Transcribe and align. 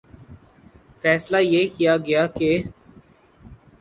فیصلہ 1.01 1.37
یہ 1.43 1.67
کیا 1.77 1.95
گیا 2.05 2.25
کہ 2.37 2.51